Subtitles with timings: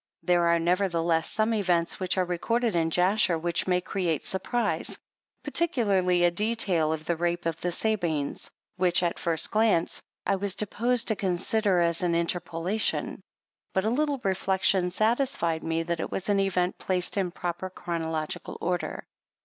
[0.23, 4.97] There are, nevertheless, some events which are recorded in Jasher, which may create surprise,
[5.43, 10.37] particularly a detail of the rape of the Sabines, which, at the first glance, I
[10.37, 13.21] was disposed to con sider as an interpolation;
[13.73, 18.57] but a little reflection satisfied me that it was an event placed in proper chronological
[18.59, 19.05] order.